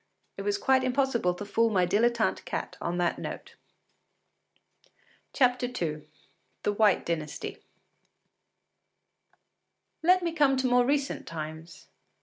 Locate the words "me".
10.23-10.31